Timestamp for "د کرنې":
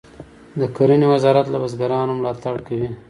0.59-1.07